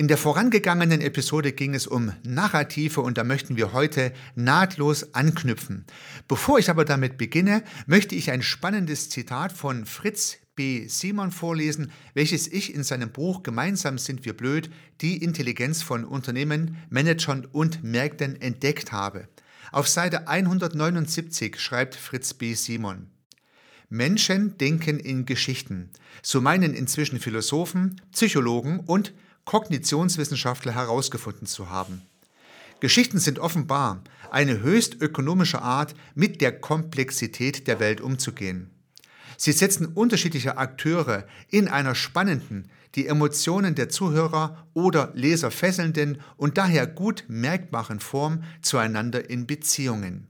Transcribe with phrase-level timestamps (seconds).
[0.00, 5.86] In der vorangegangenen Episode ging es um Narrative und da möchten wir heute nahtlos anknüpfen.
[6.28, 10.86] Bevor ich aber damit beginne, möchte ich ein spannendes Zitat von Fritz B.
[10.86, 16.76] Simon vorlesen, welches ich in seinem Buch Gemeinsam sind wir blöd, die Intelligenz von Unternehmen,
[16.90, 19.26] Managern und Märkten entdeckt habe.
[19.72, 22.54] Auf Seite 179 schreibt Fritz B.
[22.54, 23.10] Simon.
[23.88, 25.90] Menschen denken in Geschichten.
[26.22, 29.12] So meinen inzwischen Philosophen, Psychologen und
[29.48, 32.02] Kognitionswissenschaftler herausgefunden zu haben.
[32.80, 38.68] Geschichten sind offenbar eine höchst ökonomische Art, mit der Komplexität der Welt umzugehen.
[39.38, 46.58] Sie setzen unterschiedliche Akteure in einer spannenden, die Emotionen der Zuhörer oder Leser fesselnden und
[46.58, 50.26] daher gut merkbaren Form zueinander in Beziehungen.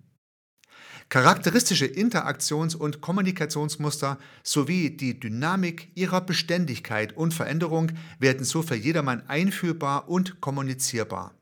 [1.11, 9.27] Charakteristische Interaktions- und Kommunikationsmuster sowie die Dynamik ihrer Beständigkeit und Veränderung werden so für jedermann
[9.27, 11.35] einfühlbar und kommunizierbar.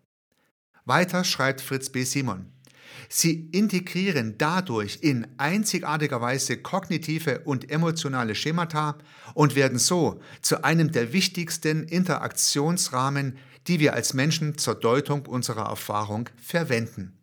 [0.84, 2.04] Weiter schreibt Fritz B.
[2.04, 2.46] Simon.
[3.08, 8.96] Sie integrieren dadurch in einzigartiger Weise kognitive und emotionale Schemata
[9.34, 13.36] und werden so zu einem der wichtigsten Interaktionsrahmen,
[13.66, 17.15] die wir als Menschen zur Deutung unserer Erfahrung verwenden.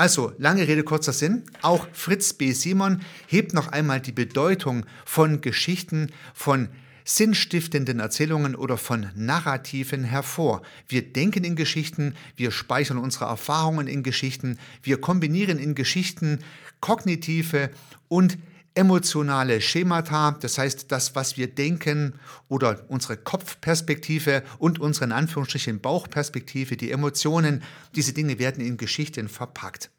[0.00, 1.42] Also, lange Rede, kurzer Sinn.
[1.60, 2.52] Auch Fritz B.
[2.52, 6.70] Simon hebt noch einmal die Bedeutung von Geschichten, von
[7.04, 10.62] sinnstiftenden Erzählungen oder von Narrativen hervor.
[10.88, 16.38] Wir denken in Geschichten, wir speichern unsere Erfahrungen in Geschichten, wir kombinieren in Geschichten
[16.80, 17.68] kognitive
[18.08, 18.38] und
[18.74, 22.14] emotionale Schemata, das heißt das, was wir denken
[22.48, 27.62] oder unsere Kopfperspektive und unsere in Anführungsstrichen Bauchperspektive, die Emotionen,
[27.94, 29.90] diese Dinge werden in Geschichten verpackt.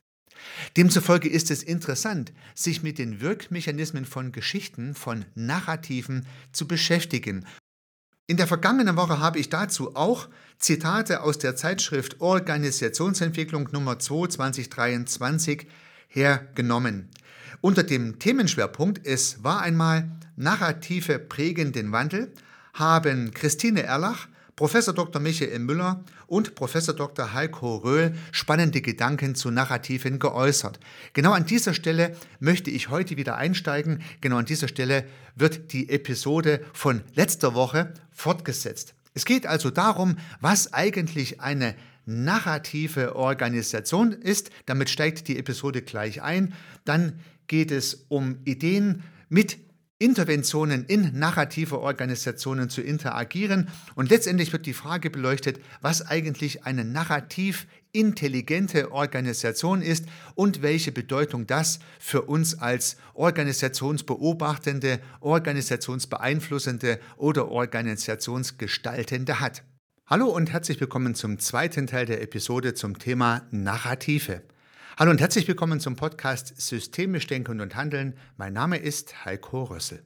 [0.78, 7.46] Demzufolge ist es interessant, sich mit den Wirkmechanismen von Geschichten, von Narrativen zu beschäftigen.
[8.28, 14.28] In der vergangenen Woche habe ich dazu auch Zitate aus der Zeitschrift Organisationsentwicklung Nummer 2
[14.28, 15.68] 2023
[16.08, 17.10] hergenommen.
[17.60, 22.32] Unter dem Themenschwerpunkt Es war einmal Narrative prägen den Wandel
[22.74, 25.22] haben Christine Erlach, Professor Dr.
[25.22, 27.34] Michael Müller und Professor Dr.
[27.34, 30.80] Heiko Röhl spannende Gedanken zu Narrativen geäußert.
[31.14, 34.04] Genau an dieser Stelle möchte ich heute wieder einsteigen.
[34.22, 38.94] Genau an dieser Stelle wird die Episode von letzter Woche fortgesetzt.
[39.14, 41.76] Es geht also darum, was eigentlich eine
[42.06, 44.52] narrative Organisation ist.
[44.66, 46.54] Damit steigt die Episode gleich ein.
[46.86, 47.20] Dann
[47.52, 49.58] geht es um Ideen mit
[50.00, 56.86] Interventionen in narrative Organisationen zu interagieren und letztendlich wird die Frage beleuchtet, was eigentlich eine
[56.86, 69.42] narrativ intelligente Organisation ist und welche Bedeutung das für uns als organisationsbeobachtende, organisationsbeeinflussende oder organisationsgestaltende
[69.42, 69.64] hat.
[70.08, 74.42] Hallo und herzlich willkommen zum zweiten Teil der Episode zum Thema Narrative.
[74.98, 78.14] Hallo und herzlich willkommen zum Podcast Systemisch Denken und Handeln.
[78.36, 80.04] Mein Name ist Heiko Rössel.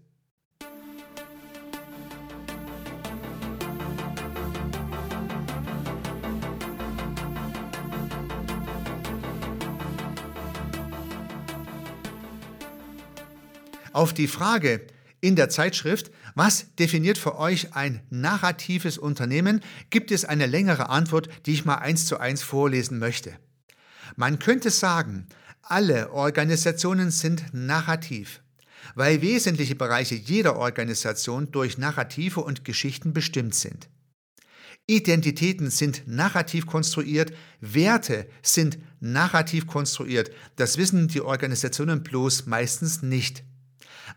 [13.91, 14.85] Auf die Frage
[15.19, 21.27] in der Zeitschrift, was definiert für euch ein narratives Unternehmen, gibt es eine längere Antwort,
[21.47, 23.35] die ich mal eins zu eins vorlesen möchte.
[24.15, 25.27] Man könnte sagen,
[25.61, 28.41] alle Organisationen sind narrativ,
[28.93, 33.89] weil wesentliche Bereiche jeder Organisation durch Narrative und Geschichten bestimmt sind.
[34.87, 40.29] Identitäten sind narrativ konstruiert, Werte sind narrativ konstruiert.
[40.57, 43.43] Das wissen die Organisationen bloß meistens nicht.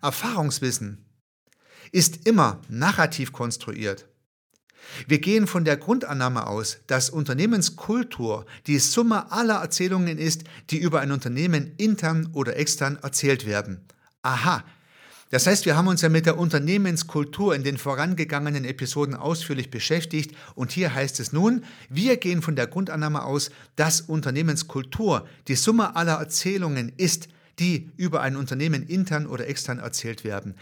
[0.02, 1.06] Erfahrungswissen
[1.90, 4.07] ist immer narrativ konstruiert.
[5.06, 11.00] Wir gehen von der Grundannahme aus, dass Unternehmenskultur die Summe aller Erzählungen ist, die über
[11.00, 13.80] ein Unternehmen intern oder extern erzählt werden.
[14.22, 14.64] Aha.
[15.30, 20.34] Das heißt, wir haben uns ja mit der Unternehmenskultur in den vorangegangenen Episoden ausführlich beschäftigt
[20.54, 25.96] und hier heißt es nun, wir gehen von der Grundannahme aus, dass Unternehmenskultur die Summe
[25.96, 30.54] aller Erzählungen ist, die über ein Unternehmen intern oder extern erzählt werden.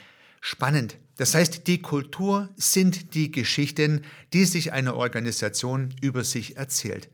[0.48, 0.96] Spannend.
[1.16, 4.02] Das heißt, die Kultur sind die Geschichten,
[4.32, 7.08] die sich eine Organisation über sich erzählt.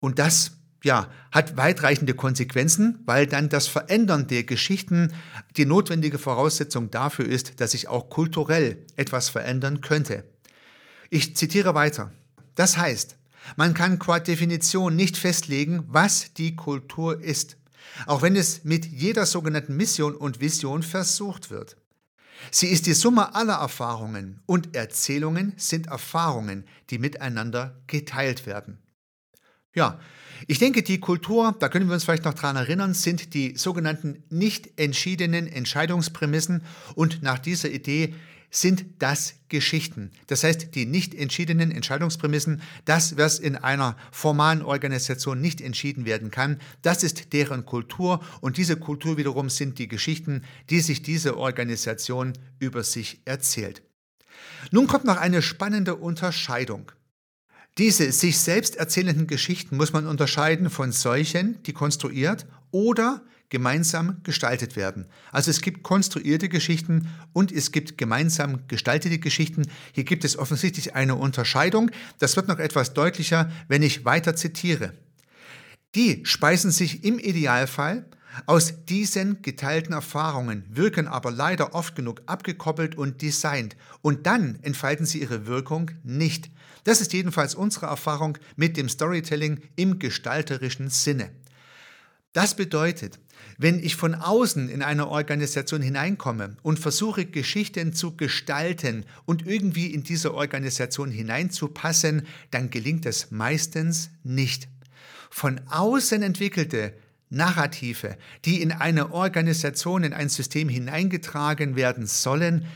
[0.00, 5.14] Und das ja, hat weitreichende Konsequenzen, weil dann das Verändern der Geschichten
[5.56, 10.24] die notwendige Voraussetzung dafür ist, dass sich auch kulturell etwas verändern könnte.
[11.08, 12.12] Ich zitiere weiter.
[12.56, 13.16] Das heißt,
[13.54, 17.58] man kann qua Definition nicht festlegen, was die Kultur ist,
[18.06, 21.76] auch wenn es mit jeder sogenannten Mission und Vision versucht wird.
[22.50, 28.78] Sie ist die Summe aller Erfahrungen und Erzählungen sind Erfahrungen, die miteinander geteilt werden.
[29.74, 30.00] Ja,
[30.46, 34.22] ich denke, die Kultur, da können wir uns vielleicht noch dran erinnern, sind die sogenannten
[34.30, 36.62] nicht entschiedenen Entscheidungsprämissen
[36.94, 38.14] und nach dieser Idee
[38.50, 40.10] sind das Geschichten.
[40.26, 46.30] Das heißt, die nicht entschiedenen Entscheidungsprämissen, das, was in einer formalen Organisation nicht entschieden werden
[46.30, 51.36] kann, das ist deren Kultur und diese Kultur wiederum sind die Geschichten, die sich diese
[51.36, 53.82] Organisation über sich erzählt.
[54.70, 56.92] Nun kommt noch eine spannende Unterscheidung.
[57.78, 64.76] Diese sich selbst erzählenden Geschichten muss man unterscheiden von solchen, die konstruiert oder gemeinsam gestaltet
[64.76, 65.06] werden.
[65.32, 69.66] Also es gibt konstruierte Geschichten und es gibt gemeinsam gestaltete Geschichten.
[69.92, 71.90] Hier gibt es offensichtlich eine Unterscheidung.
[72.18, 74.92] Das wird noch etwas deutlicher, wenn ich weiter zitiere.
[75.94, 78.04] Die speisen sich im Idealfall
[78.44, 85.06] aus diesen geteilten Erfahrungen, wirken aber leider oft genug abgekoppelt und designt und dann entfalten
[85.06, 86.50] sie ihre Wirkung nicht.
[86.84, 91.30] Das ist jedenfalls unsere Erfahrung mit dem Storytelling im gestalterischen Sinne.
[92.32, 93.18] Das bedeutet,
[93.58, 99.86] wenn ich von außen in eine Organisation hineinkomme und versuche, Geschichten zu gestalten und irgendwie
[99.86, 104.68] in diese Organisation hineinzupassen, dann gelingt es meistens nicht.
[105.30, 106.92] Von außen entwickelte
[107.28, 112.66] Narrative, die in eine Organisation, in ein System hineingetragen werden sollen,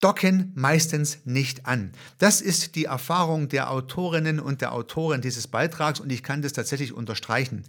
[0.00, 1.92] docken meistens nicht an.
[2.18, 6.52] Das ist die Erfahrung der Autorinnen und der Autoren dieses Beitrags und ich kann das
[6.52, 7.64] tatsächlich unterstreichen.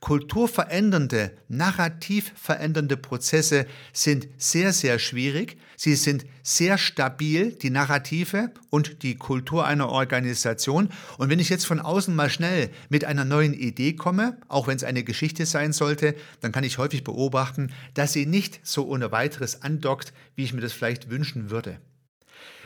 [0.00, 5.58] Kulturverändernde, narrativ verändernde Prozesse sind sehr, sehr schwierig.
[5.76, 10.90] Sie sind sehr stabil, die Narrative und die Kultur einer Organisation.
[11.18, 14.76] Und wenn ich jetzt von außen mal schnell mit einer neuen Idee komme, auch wenn
[14.76, 19.10] es eine Geschichte sein sollte, dann kann ich häufig beobachten, dass sie nicht so ohne
[19.10, 21.80] weiteres andockt, wie ich mir das vielleicht wünschen würde.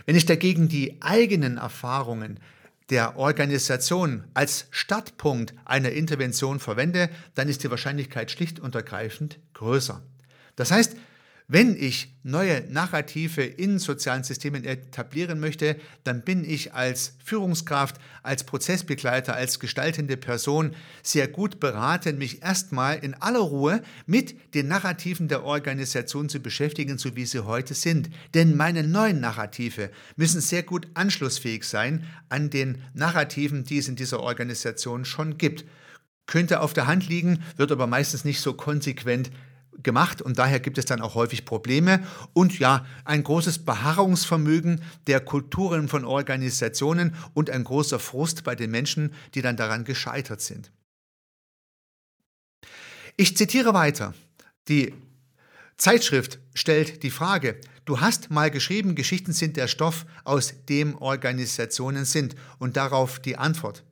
[0.05, 2.40] Wenn ich dagegen die eigenen Erfahrungen
[2.90, 10.02] der Organisation als Startpunkt einer Intervention verwende, dann ist die Wahrscheinlichkeit schlicht und ergreifend größer.
[10.56, 10.96] Das heißt,
[11.52, 18.44] wenn ich neue Narrative in sozialen Systemen etablieren möchte, dann bin ich als Führungskraft, als
[18.44, 25.28] Prozessbegleiter, als gestaltende Person sehr gut beraten, mich erstmal in aller Ruhe mit den Narrativen
[25.28, 28.08] der Organisation zu beschäftigen, so wie sie heute sind.
[28.32, 33.96] Denn meine neuen Narrative müssen sehr gut anschlussfähig sein an den Narrativen, die es in
[33.96, 35.66] dieser Organisation schon gibt.
[36.25, 39.31] Könnte auf der Hand liegen, wird aber meistens nicht so konsequent
[39.82, 45.20] gemacht und daher gibt es dann auch häufig Probleme und ja, ein großes Beharrungsvermögen der
[45.20, 50.70] Kulturen von Organisationen und ein großer Frust bei den Menschen, die dann daran gescheitert sind.
[53.16, 54.14] Ich zitiere weiter.
[54.69, 54.94] Die
[55.76, 62.04] Zeitschrift stellt die Frage, du hast mal geschrieben, Geschichten sind der Stoff, aus dem Organisationen
[62.04, 63.84] sind und darauf die Antwort.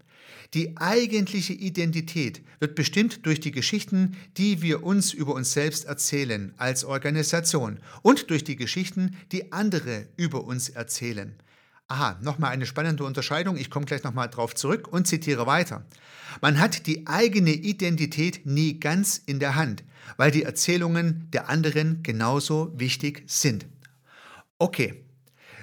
[0.53, 6.53] Die eigentliche Identität wird bestimmt durch die Geschichten, die wir uns über uns selbst erzählen
[6.57, 11.37] als Organisation und durch die Geschichten, die andere über uns erzählen.
[11.87, 13.57] Aha, nochmal eine spannende Unterscheidung.
[13.57, 15.85] Ich komme gleich nochmal drauf zurück und zitiere weiter.
[16.41, 19.85] Man hat die eigene Identität nie ganz in der Hand,
[20.17, 23.67] weil die Erzählungen der anderen genauso wichtig sind.
[24.59, 25.05] Okay,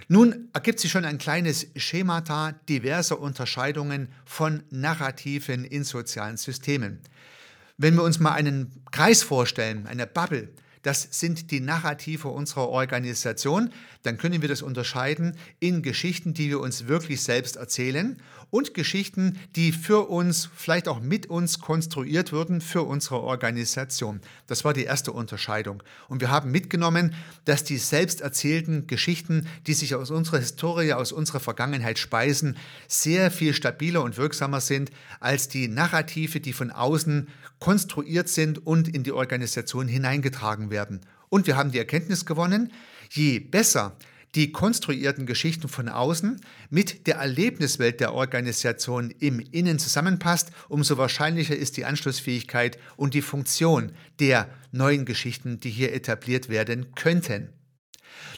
[0.07, 6.99] nun ergibt sich schon ein kleines Schemata diverser Unterscheidungen von Narrativen in sozialen Systemen.
[7.77, 10.49] Wenn wir uns mal einen Kreis vorstellen, eine Bubble,
[10.81, 13.71] das sind die Narrative unserer Organisation,
[14.03, 19.39] dann können wir das unterscheiden in Geschichten, die wir uns wirklich selbst erzählen und Geschichten,
[19.55, 24.21] die für uns, vielleicht auch mit uns konstruiert wurden für unsere Organisation.
[24.47, 25.83] Das war die erste Unterscheidung.
[26.07, 27.13] Und wir haben mitgenommen,
[27.45, 33.31] dass die selbst erzählten Geschichten, die sich aus unserer Historie, aus unserer Vergangenheit speisen, sehr
[33.31, 37.27] viel stabiler und wirksamer sind als die Narrative, die von außen
[37.59, 41.01] konstruiert sind und in die Organisation hineingetragen werden.
[41.29, 42.71] Und wir haben die Erkenntnis gewonnen,
[43.09, 43.97] je besser
[44.37, 46.39] die konstruierten Geschichten von außen
[46.69, 53.23] mit der Erlebniswelt der Organisation im Innen zusammenpasst, umso wahrscheinlicher ist die Anschlussfähigkeit und die
[53.23, 57.49] Funktion der neuen Geschichten, die hier etabliert werden könnten.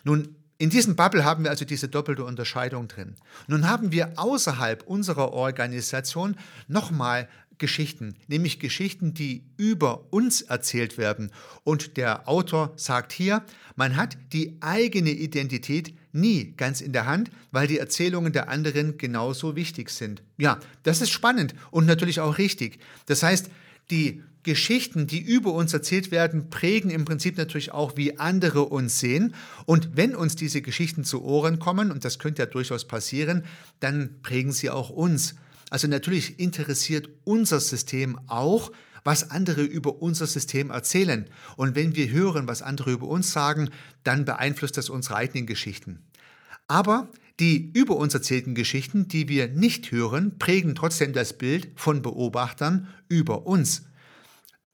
[0.05, 3.15] Nun, in diesem Bubble haben wir also diese doppelte Unterscheidung drin.
[3.47, 6.37] Nun haben wir außerhalb unserer Organisation
[6.69, 7.27] nochmal
[7.59, 11.31] Geschichten, nämlich Geschichten, die über uns erzählt werden.
[11.63, 13.43] Und der Autor sagt hier,
[13.75, 18.97] man hat die eigene Identität nie ganz in der Hand, weil die Erzählungen der anderen
[18.97, 20.23] genauso wichtig sind.
[20.37, 22.79] Ja, das ist spannend und natürlich auch richtig.
[23.05, 23.49] Das heißt,
[23.91, 28.99] die Geschichten, die über uns erzählt werden, prägen im Prinzip natürlich auch, wie andere uns
[28.99, 29.35] sehen.
[29.65, 33.43] Und wenn uns diese Geschichten zu Ohren kommen, und das könnte ja durchaus passieren,
[33.79, 35.35] dann prägen sie auch uns.
[35.69, 38.71] Also natürlich interessiert unser System auch,
[39.03, 41.29] was andere über unser System erzählen.
[41.55, 43.69] Und wenn wir hören, was andere über uns sagen,
[44.03, 46.05] dann beeinflusst das unsere eigenen Geschichten.
[46.67, 47.09] Aber
[47.39, 52.87] die über uns erzählten Geschichten, die wir nicht hören, prägen trotzdem das Bild von Beobachtern
[53.07, 53.83] über uns.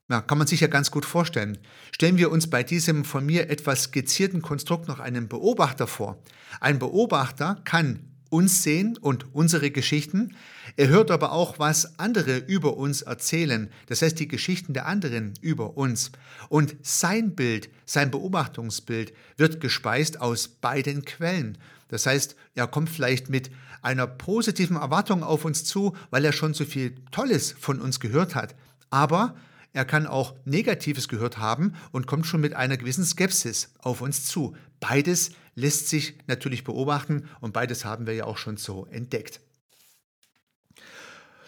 [0.07, 1.57] Na, kann man sich ja ganz gut vorstellen.
[1.91, 6.21] Stellen wir uns bei diesem von mir etwas skizzierten Konstrukt noch einen Beobachter vor.
[6.59, 10.36] Ein Beobachter kann uns sehen und unsere Geschichten.
[10.77, 15.34] Er hört aber auch, was andere über uns erzählen, das heißt die Geschichten der anderen
[15.41, 16.12] über uns.
[16.50, 21.58] Und sein Bild, sein Beobachtungsbild wird gespeist aus beiden Quellen.
[21.88, 23.51] Das heißt, er kommt vielleicht mit
[23.82, 28.34] einer positiven Erwartung auf uns zu, weil er schon so viel Tolles von uns gehört
[28.34, 28.55] hat.
[28.89, 29.36] Aber
[29.75, 34.25] er kann auch Negatives gehört haben und kommt schon mit einer gewissen Skepsis auf uns
[34.25, 34.55] zu.
[34.79, 39.39] Beides lässt sich natürlich beobachten und beides haben wir ja auch schon so entdeckt.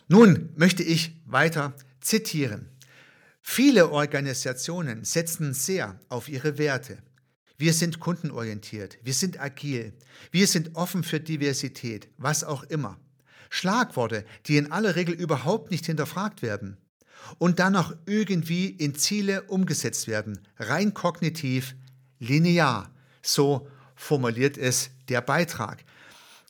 [0.08, 2.70] Nun möchte ich weiter zitieren.
[3.42, 6.98] Viele Organisationen setzen sehr auf ihre Werte.
[7.58, 9.94] Wir sind kundenorientiert, wir sind agil,
[10.32, 13.00] wir sind offen für Diversität, was auch immer.
[13.50, 16.78] Schlagworte, die in aller Regel überhaupt nicht hinterfragt werden
[17.40, 21.76] und dann noch irgendwie in Ziele umgesetzt werden, rein kognitiv,
[22.20, 22.94] linear.
[23.22, 25.84] So formuliert es der Beitrag.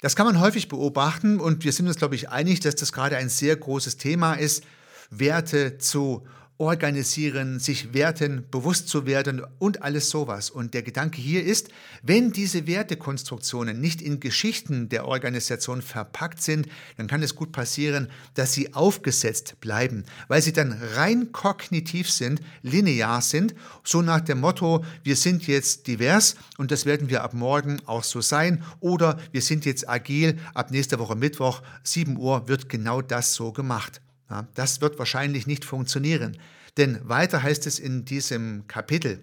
[0.01, 3.17] Das kann man häufig beobachten und wir sind uns, glaube ich, einig, dass das gerade
[3.17, 4.63] ein sehr großes Thema ist,
[5.09, 6.27] Werte zu
[6.59, 10.49] organisieren, sich Werten bewusst zu werden und alles sowas.
[10.49, 11.69] Und der Gedanke hier ist,
[12.01, 18.09] wenn diese Wertekonstruktionen nicht in Geschichten der Organisation verpackt sind, dann kann es gut passieren,
[18.33, 24.39] dass sie aufgesetzt bleiben, weil sie dann rein kognitiv sind, linear sind, so nach dem
[24.39, 29.19] Motto, wir sind jetzt divers und das werden wir ab morgen auch so sein oder
[29.31, 34.01] wir sind jetzt agil, ab nächster Woche Mittwoch, 7 Uhr wird genau das so gemacht.
[34.29, 36.37] Ja, das wird wahrscheinlich nicht funktionieren.
[36.77, 39.19] Denn weiter heißt es in diesem Kapitel,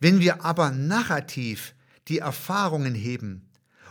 [0.00, 1.74] wenn wir aber narrativ
[2.08, 3.46] die Erfahrungen heben,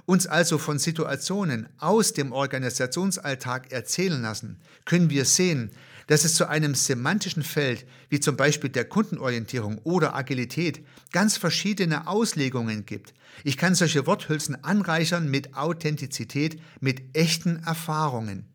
[0.06, 5.70] uns also von Situationen aus dem Organisationsalltag erzählen lassen, können wir sehen,
[6.08, 12.08] dass es zu einem semantischen Feld, wie zum Beispiel der Kundenorientierung oder Agilität, ganz verschiedene
[12.08, 13.13] Auslegungen gibt.
[13.44, 18.48] Ich kann solche Worthülsen anreichern mit Authentizität, mit echten Erfahrungen.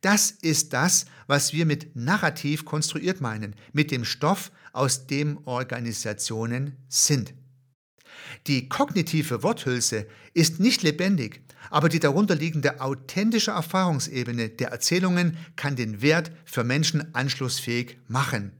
[0.00, 6.76] Das ist das, was wir mit narrativ konstruiert meinen, mit dem Stoff, aus dem Organisationen
[6.88, 7.34] sind.
[8.46, 16.02] Die kognitive Worthülse ist nicht lebendig, aber die darunterliegende authentische Erfahrungsebene der Erzählungen kann den
[16.02, 18.52] Wert für Menschen anschlussfähig machen.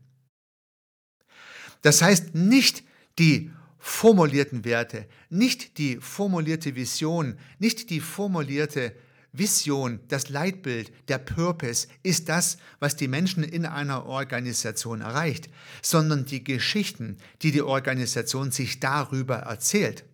[1.83, 2.85] Das heißt nicht
[3.19, 8.95] die formulierten Werte, nicht die formulierte Vision, nicht die formulierte
[9.33, 15.49] Vision, das Leitbild, der Purpose ist das, was die Menschen in einer Organisation erreicht,
[15.81, 20.05] sondern die Geschichten, die die Organisation sich darüber erzählt.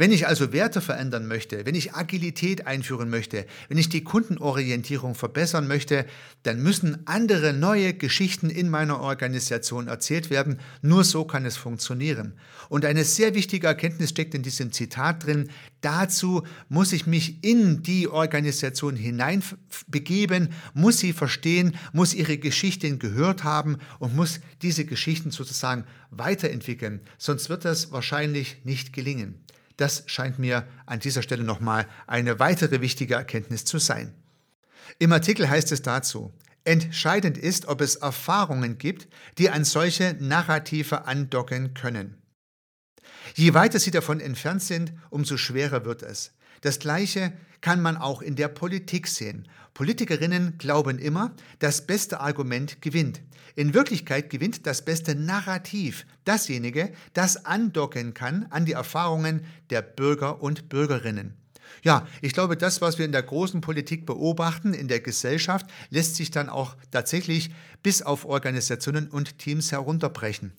[0.00, 5.14] Wenn ich also Werte verändern möchte, wenn ich Agilität einführen möchte, wenn ich die Kundenorientierung
[5.14, 6.06] verbessern möchte,
[6.42, 10.58] dann müssen andere neue Geschichten in meiner Organisation erzählt werden.
[10.80, 12.32] Nur so kann es funktionieren.
[12.70, 15.50] Und eine sehr wichtige Erkenntnis steckt in diesem Zitat drin.
[15.82, 23.44] Dazu muss ich mich in die Organisation hineinbegeben, muss sie verstehen, muss ihre Geschichten gehört
[23.44, 27.02] haben und muss diese Geschichten sozusagen weiterentwickeln.
[27.18, 29.44] Sonst wird das wahrscheinlich nicht gelingen.
[29.80, 34.12] Das scheint mir an dieser Stelle nochmal eine weitere wichtige Erkenntnis zu sein.
[34.98, 36.34] Im Artikel heißt es dazu,
[36.64, 39.08] entscheidend ist, ob es Erfahrungen gibt,
[39.38, 42.20] die an solche Narrative andocken können.
[43.34, 46.34] Je weiter sie davon entfernt sind, umso schwerer wird es.
[46.60, 47.32] Das Gleiche
[47.62, 49.48] kann man auch in der Politik sehen.
[49.72, 53.22] Politikerinnen glauben immer, das beste Argument gewinnt.
[53.60, 60.42] In Wirklichkeit gewinnt das beste Narrativ, dasjenige, das andocken kann an die Erfahrungen der Bürger
[60.42, 61.34] und Bürgerinnen.
[61.82, 66.16] Ja, ich glaube, das, was wir in der großen Politik beobachten, in der Gesellschaft, lässt
[66.16, 67.50] sich dann auch tatsächlich
[67.82, 70.54] bis auf Organisationen und Teams herunterbrechen.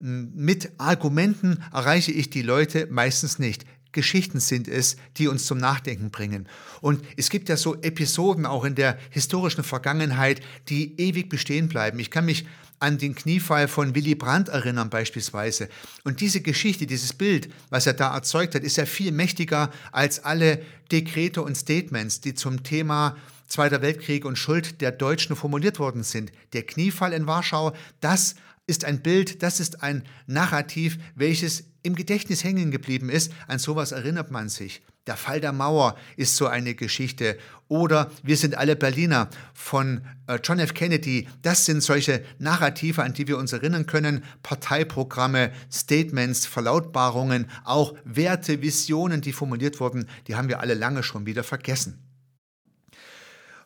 [0.00, 3.66] Mit Argumenten erreiche ich die Leute meistens nicht.
[3.92, 6.48] Geschichten sind es, die uns zum Nachdenken bringen.
[6.80, 11.98] Und es gibt ja so Episoden auch in der historischen Vergangenheit, die ewig bestehen bleiben.
[11.98, 12.46] Ich kann mich
[12.82, 15.68] an den Kniefall von Willy Brandt erinnern beispielsweise.
[16.02, 20.24] Und diese Geschichte, dieses Bild, was er da erzeugt hat, ist ja viel mächtiger als
[20.24, 26.02] alle Dekrete und Statements, die zum Thema Zweiter Weltkrieg und Schuld der Deutschen formuliert worden
[26.02, 26.32] sind.
[26.54, 28.34] Der Kniefall in Warschau, das
[28.66, 33.32] ist ein Bild, das ist ein Narrativ, welches im Gedächtnis hängen geblieben ist.
[33.48, 34.82] An sowas erinnert man sich.
[35.08, 37.36] Der Fall der Mauer ist so eine Geschichte.
[37.66, 40.74] Oder Wir sind alle Berliner von äh, John F.
[40.74, 41.28] Kennedy.
[41.42, 44.22] Das sind solche Narrative, an die wir uns erinnern können.
[44.44, 51.26] Parteiprogramme, Statements, Verlautbarungen, auch Werte, Visionen, die formuliert wurden, die haben wir alle lange schon
[51.26, 51.98] wieder vergessen.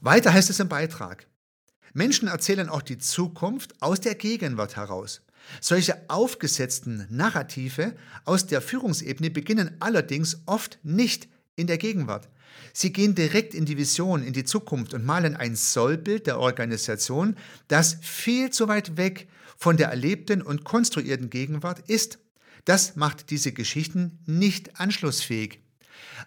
[0.01, 1.27] Weiter heißt es im Beitrag.
[1.97, 5.23] Menschen erzählen auch die Zukunft aus der Gegenwart heraus.
[5.63, 7.95] Solche aufgesetzten Narrative
[8.27, 12.29] aus der Führungsebene beginnen allerdings oft nicht in der Gegenwart.
[12.75, 17.35] Sie gehen direkt in die Vision, in die Zukunft und malen ein Sollbild der Organisation,
[17.69, 22.19] das viel zu weit weg von der erlebten und konstruierten Gegenwart ist.
[22.67, 25.61] Das macht diese Geschichten nicht anschlussfähig.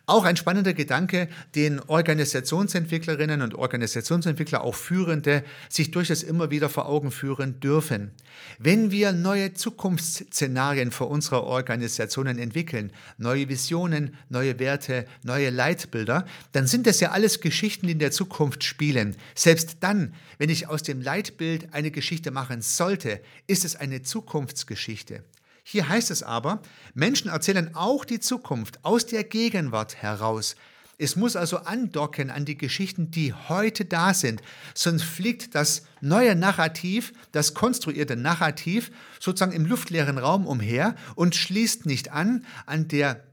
[0.06, 6.88] Auch ein spannender Gedanke, den Organisationsentwicklerinnen und Organisationsentwickler, auch Führende, sich durchaus immer wieder vor
[6.88, 8.12] Augen führen dürfen.
[8.58, 16.68] Wenn wir neue Zukunftsszenarien für unsere Organisationen entwickeln, neue Visionen, neue Werte, neue Leitbilder, dann
[16.68, 19.16] sind das ja alles Geschichten, die in der Zukunft spielen.
[19.36, 25.24] Selbst dann, wenn ich aus dem Leitbild eine Geschichte machen sollte, ist es eine Zukunftsgeschichte.
[25.72, 26.64] Hier heißt es aber,
[26.96, 30.56] Menschen erzählen auch die Zukunft aus der Gegenwart heraus.
[30.98, 34.42] Es muss also andocken an die Geschichten, die heute da sind.
[34.74, 41.86] Sonst fliegt das neue Narrativ, das konstruierte Narrativ sozusagen im luftleeren Raum umher und schließt
[41.86, 43.24] nicht an an der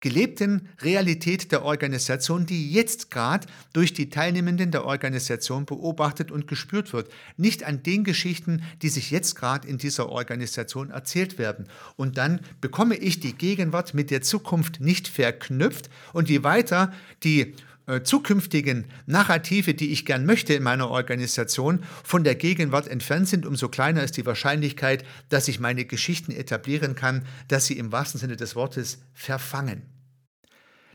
[0.00, 6.92] gelebten Realität der Organisation, die jetzt gerade durch die Teilnehmenden der Organisation beobachtet und gespürt
[6.92, 7.10] wird.
[7.36, 11.66] Nicht an den Geschichten, die sich jetzt gerade in dieser Organisation erzählt werden.
[11.96, 16.92] Und dann bekomme ich die Gegenwart mit der Zukunft nicht verknüpft und je weiter
[17.22, 17.54] die
[17.86, 23.46] äh, zukünftigen Narrative, die ich gern möchte in meiner Organisation, von der Gegenwart entfernt sind,
[23.46, 28.20] umso kleiner ist die Wahrscheinlichkeit, dass ich meine Geschichten etablieren kann, dass sie im wahrsten
[28.20, 29.82] Sinne des Wortes verfangen.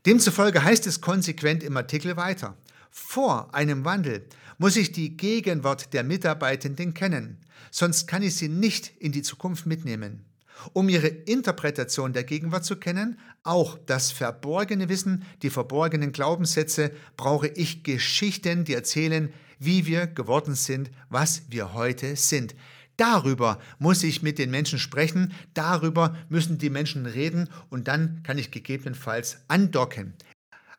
[0.06, 2.56] Demzufolge heißt es konsequent im Artikel weiter.
[2.92, 4.26] Vor einem Wandel
[4.58, 9.66] muss ich die Gegenwart der Mitarbeitenden kennen, sonst kann ich sie nicht in die Zukunft
[9.66, 10.26] mitnehmen.
[10.74, 17.48] Um ihre Interpretation der Gegenwart zu kennen, auch das verborgene Wissen, die verborgenen Glaubenssätze, brauche
[17.48, 22.56] ich Geschichten, die erzählen, wie wir geworden sind, was wir heute sind.
[22.98, 28.38] Darüber muss ich mit den Menschen sprechen, darüber müssen die Menschen reden und dann kann
[28.38, 30.14] ich gegebenenfalls andocken.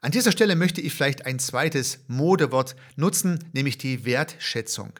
[0.01, 4.93] An dieser Stelle möchte ich vielleicht ein zweites Modewort nutzen, nämlich die Wertschätzung.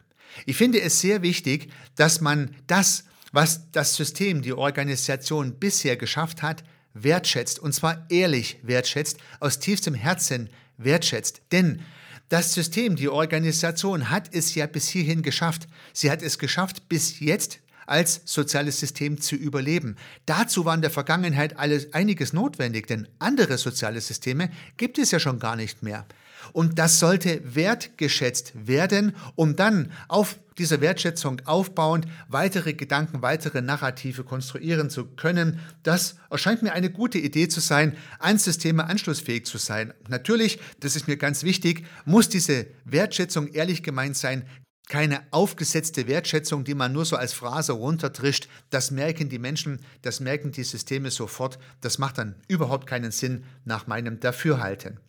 [0.45, 3.05] Ich finde es sehr wichtig, dass man das,
[3.37, 7.59] was das System, die Organisation bisher geschafft hat, wertschätzt.
[7.59, 11.43] Und zwar ehrlich wertschätzt, aus tiefstem Herzen wertschätzt.
[11.53, 11.83] Denn
[12.31, 15.69] das System, die Organisation hat es ja bis hierhin geschafft.
[15.93, 19.97] Sie hat es geschafft, bis jetzt als soziales System zu überleben.
[20.25, 25.21] Dazu war in der Vergangenheit alles, einiges notwendig, denn andere soziale Systeme gibt es ja
[25.21, 26.07] schon gar nicht mehr.
[26.55, 34.25] Und das sollte wertgeschätzt werden, um dann auf dieser Wertschätzung aufbauend weitere Gedanken, weitere Narrative
[34.25, 35.61] konstruieren zu können.
[35.83, 39.93] Das erscheint mir eine gute Idee zu sein, an Systeme anschlussfähig zu sein.
[40.09, 44.45] Natürlich, das ist mir ganz wichtig, muss diese Wertschätzung ehrlich gemeint sein,
[44.89, 48.49] keine aufgesetzte Wertschätzung, die man nur so als Phrase runterdrischt.
[48.71, 51.59] Das merken die Menschen, das merken die Systeme sofort.
[51.81, 55.01] Das macht dann überhaupt keinen Sinn nach meinem Dafürhalten.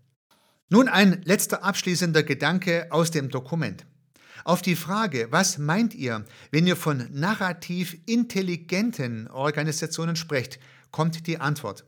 [0.70, 3.86] Nun ein letzter abschließender Gedanke aus dem Dokument.
[4.44, 10.60] Auf die Frage, was meint ihr, wenn ihr von narrativ intelligenten Organisationen sprecht,
[10.92, 11.86] kommt die Antwort.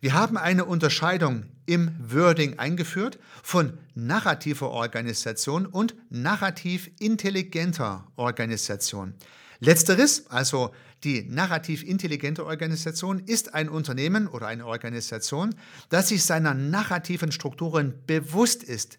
[0.00, 9.14] Wir haben eine Unterscheidung im Wording eingeführt von narrativer Organisation und narrativ intelligenter Organisation.
[9.60, 15.54] Letzteres, also die narrativ intelligente Organisation, ist ein Unternehmen oder eine Organisation,
[15.88, 18.98] das sich seiner narrativen Strukturen bewusst ist.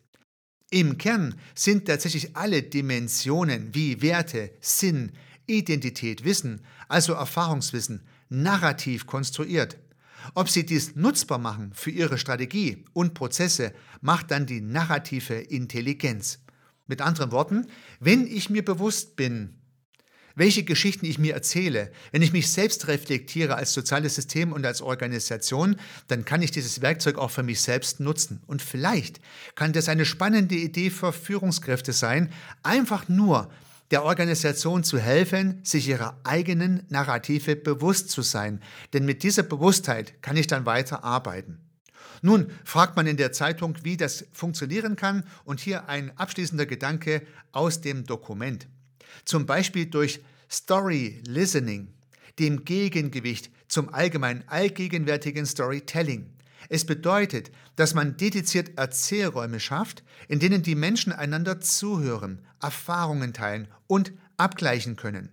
[0.69, 5.13] Im Kern sind tatsächlich alle Dimensionen wie Werte, Sinn,
[5.45, 9.77] Identität, Wissen, also Erfahrungswissen, narrativ konstruiert.
[10.33, 16.39] Ob sie dies nutzbar machen für ihre Strategie und Prozesse, macht dann die narrative Intelligenz.
[16.85, 17.67] Mit anderen Worten,
[18.01, 19.53] wenn ich mir bewusst bin,
[20.37, 21.91] welche Geschichten ich mir erzähle.
[22.11, 26.81] Wenn ich mich selbst reflektiere als soziales System und als Organisation, dann kann ich dieses
[26.81, 28.41] Werkzeug auch für mich selbst nutzen.
[28.45, 29.19] Und vielleicht
[29.55, 32.29] kann das eine spannende Idee für Führungskräfte sein,
[32.61, 33.49] einfach nur
[33.89, 38.61] der Organisation zu helfen, sich ihrer eigenen Narrative bewusst zu sein.
[38.93, 41.59] Denn mit dieser Bewusstheit kann ich dann weiter arbeiten.
[42.21, 47.23] Nun fragt man in der Zeitung, wie das funktionieren kann und hier ein abschließender Gedanke
[47.51, 48.67] aus dem Dokument.
[49.25, 51.93] Zum Beispiel durch Story Listening,
[52.39, 56.31] dem Gegengewicht zum allgemein allgegenwärtigen Storytelling.
[56.69, 63.67] Es bedeutet, dass man dediziert Erzählräume schafft, in denen die Menschen einander zuhören, Erfahrungen teilen
[63.87, 65.29] und abgleichen können.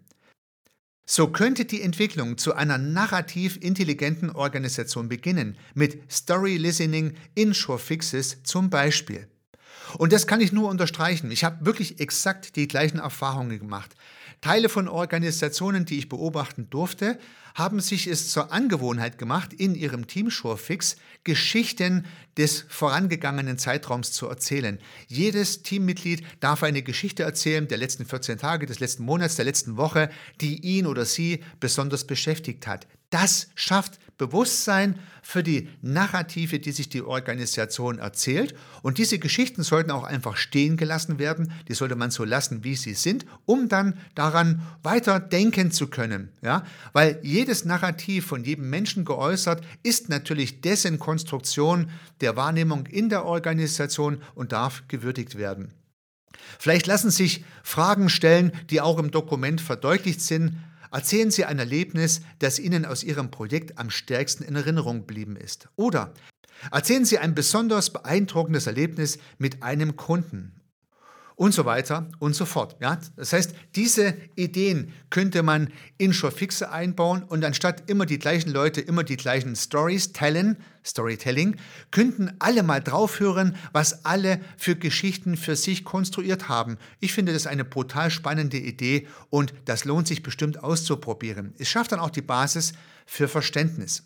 [1.07, 8.43] So könnte die Entwicklung zu einer narrativ intelligenten Organisation beginnen, mit Story Listening in Fixes
[8.43, 9.29] zum Beispiel.
[9.99, 11.31] Und das kann ich nur unterstreichen.
[11.31, 13.95] Ich habe wirklich exakt die gleichen Erfahrungen gemacht.
[14.41, 17.19] Teile von Organisationen, die ich beobachten durfte,
[17.55, 22.05] haben sich es zur Angewohnheit gemacht, in ihrem Team Surefix Geschichten
[22.37, 24.79] des vorangegangenen Zeitraums zu erzählen.
[25.07, 29.77] Jedes Teammitglied darf eine Geschichte erzählen der letzten 14 Tage, des letzten Monats, der letzten
[29.77, 32.87] Woche, die ihn oder sie besonders beschäftigt hat.
[33.15, 38.57] Das schafft Bewusstsein für die Narrative, die sich die Organisation erzählt.
[38.83, 41.53] Und diese Geschichten sollten auch einfach stehen gelassen werden.
[41.69, 46.31] Die sollte man so lassen, wie sie sind, um dann daran weiter denken zu können.
[46.43, 46.65] Ja?
[46.93, 53.25] Weil jedes Narrativ von jedem Menschen geäußert ist natürlich dessen Konstruktion der Wahrnehmung in der
[53.27, 55.73] Organisation und darf gewürdigt werden.
[56.59, 60.57] Vielleicht lassen sich Fragen stellen, die auch im Dokument verdeutlicht sind.
[60.95, 65.69] Erzählen Sie ein Erlebnis, das Ihnen aus Ihrem Projekt am stärksten in Erinnerung geblieben ist.
[65.75, 66.15] Oder
[66.71, 70.53] erzählen Sie ein besonders beeindruckendes Erlebnis mit einem Kunden
[71.37, 72.77] und so weiter und so fort.
[72.81, 72.99] Ja?
[73.17, 78.81] Das heißt, diese Ideen könnte man in Showfixe einbauen und anstatt immer die gleichen Leute
[78.81, 81.57] immer die gleichen Stories tellen, Storytelling,
[81.91, 86.79] könnten alle mal draufhören, was alle für Geschichten für sich konstruiert haben.
[87.01, 91.55] Ich finde das eine brutal spannende Idee und das lohnt sich bestimmt auszuprobieren.
[91.59, 92.75] Es schafft dann auch die Basis
[93.07, 94.05] für Verständnis.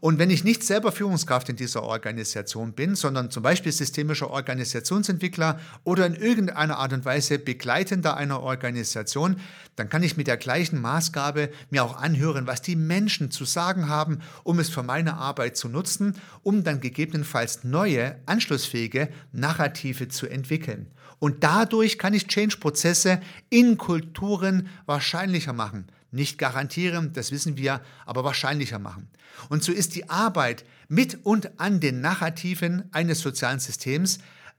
[0.00, 5.60] Und wenn ich nicht selber Führungskraft in dieser Organisation bin, sondern zum Beispiel systemischer Organisationsentwickler
[5.84, 9.36] oder in irgendeiner Art und Weise Begleitender einer Organisation,
[9.76, 13.88] dann kann ich mit der gleichen Maßgabe mir auch anhören, was die Menschen zu sagen
[13.88, 20.26] haben, um es für meine Arbeit zu nutzen, um dann gegebenenfalls neue, anschlussfähige Narrative zu
[20.26, 20.88] entwickeln.
[21.18, 25.86] Und dadurch kann ich Change-Prozesse in Kulturen wahrscheinlicher machen.
[26.12, 29.08] Nicht garantieren, das wissen wir, aber wahrscheinlicher machen.
[29.48, 34.18] Und so ist die Arbeit mit und an den Narrativen eines sozialen Systems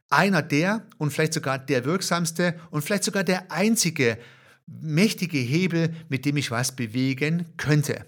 [0.09, 4.17] einer der und vielleicht sogar der wirksamste und vielleicht sogar der einzige
[4.67, 8.05] mächtige Hebel, mit dem ich was bewegen könnte.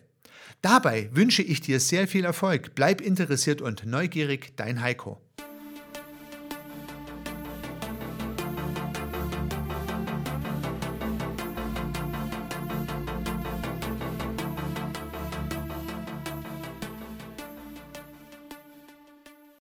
[0.62, 2.73] Dabei wünsche ich dir sehr viel Erfolg.
[2.75, 5.21] Bleib interessiert und neugierig, dein Heiko.